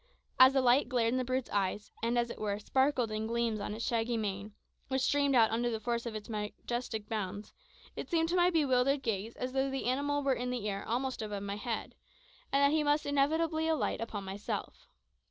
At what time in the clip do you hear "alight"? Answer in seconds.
13.67-14.01